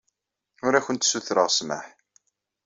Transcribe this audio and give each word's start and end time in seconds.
Ur 0.65 0.73
awent-ssutureɣ 0.77 1.49
ssmaḥ. 1.51 1.85